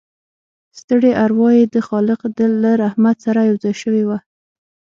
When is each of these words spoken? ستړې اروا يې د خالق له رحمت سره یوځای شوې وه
ستړې 0.79 1.11
اروا 1.23 1.49
يې 1.57 1.63
د 1.73 1.75
خالق 1.87 2.19
له 2.63 2.71
رحمت 2.83 3.17
سره 3.25 3.39
یوځای 3.49 3.75
شوې 3.81 4.03
وه 4.07 4.17